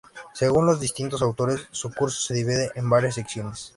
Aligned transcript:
Según 0.33 0.65
los 0.65 0.79
distintos 0.79 1.21
autores, 1.21 1.67
su 1.69 1.93
curso 1.93 2.19
se 2.21 2.33
divide 2.33 2.71
en 2.73 2.89
varias 2.89 3.13
secciones. 3.13 3.69